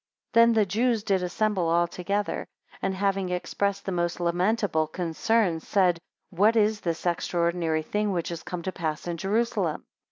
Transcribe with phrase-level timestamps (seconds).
[0.33, 2.47] 27 Then the Jews did assemble all together,
[2.81, 5.99] and having expressed the most lamentable concern said,
[6.31, 9.85] What is this extraordinary thing which is come to pass in Jerusalem?